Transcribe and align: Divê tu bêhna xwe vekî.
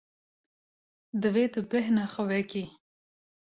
Divê 1.21 1.43
tu 1.53 1.59
bêhna 1.71 2.05
xwe 2.13 2.23
vekî. 2.31 2.65